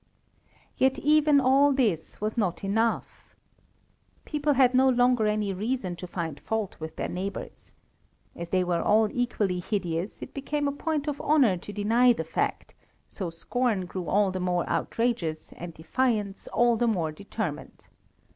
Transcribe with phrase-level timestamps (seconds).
[0.77, 3.35] Yet even all this was not enough.
[4.25, 7.73] People had no longer any reason to find fault with their neighbours.
[8.35, 12.23] As they were all equally hideous, it became a point of honour to deny the
[12.23, 12.73] fact,
[13.11, 17.87] so scorn grew all the more outrageous, and defiance all the more determined.